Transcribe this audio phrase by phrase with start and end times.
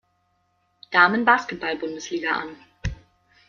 [0.89, 2.55] Damen-Basketball-Bundesliga an.